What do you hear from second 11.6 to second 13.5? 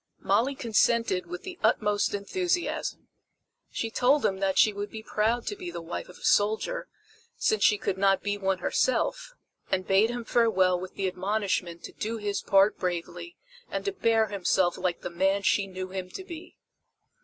to do his part bravely